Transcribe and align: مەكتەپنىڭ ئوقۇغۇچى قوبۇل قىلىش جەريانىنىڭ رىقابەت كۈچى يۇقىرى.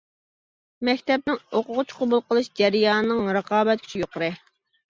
مەكتەپنىڭ 0.87 1.37
ئوقۇغۇچى 1.59 1.97
قوبۇل 1.99 2.23
قىلىش 2.31 2.51
جەريانىنىڭ 2.63 3.33
رىقابەت 3.39 3.85
كۈچى 3.85 4.03
يۇقىرى. 4.07 4.33